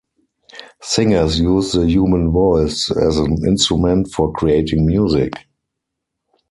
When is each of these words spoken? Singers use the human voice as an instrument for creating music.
Singers 0.81 1.39
use 1.39 1.73
the 1.73 1.85
human 1.87 2.31
voice 2.31 2.89
as 2.89 3.17
an 3.19 3.37
instrument 3.47 4.07
for 4.11 4.33
creating 4.33 4.83
music. 4.83 5.33